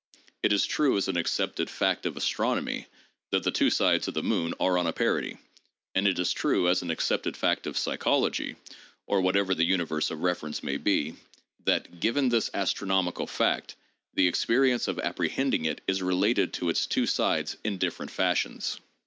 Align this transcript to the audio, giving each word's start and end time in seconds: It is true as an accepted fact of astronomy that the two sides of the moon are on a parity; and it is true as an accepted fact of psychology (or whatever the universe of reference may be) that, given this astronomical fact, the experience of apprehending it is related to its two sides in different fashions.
It 0.41 0.51
is 0.51 0.65
true 0.65 0.97
as 0.97 1.07
an 1.07 1.15
accepted 1.15 1.69
fact 1.69 2.07
of 2.07 2.17
astronomy 2.17 2.87
that 3.29 3.43
the 3.43 3.51
two 3.51 3.69
sides 3.69 4.07
of 4.07 4.15
the 4.15 4.23
moon 4.23 4.55
are 4.59 4.75
on 4.79 4.87
a 4.87 4.91
parity; 4.93 5.37
and 5.93 6.07
it 6.07 6.17
is 6.17 6.33
true 6.33 6.67
as 6.67 6.81
an 6.81 6.89
accepted 6.89 7.37
fact 7.37 7.67
of 7.67 7.77
psychology 7.77 8.55
(or 9.05 9.21
whatever 9.21 9.53
the 9.53 9.63
universe 9.63 10.09
of 10.09 10.23
reference 10.23 10.63
may 10.63 10.77
be) 10.77 11.17
that, 11.65 11.99
given 11.99 12.29
this 12.29 12.49
astronomical 12.51 13.27
fact, 13.27 13.75
the 14.15 14.27
experience 14.27 14.87
of 14.87 14.97
apprehending 14.97 15.65
it 15.65 15.81
is 15.87 16.01
related 16.01 16.51
to 16.53 16.69
its 16.69 16.87
two 16.87 17.05
sides 17.05 17.57
in 17.63 17.77
different 17.77 18.09
fashions. 18.09 18.79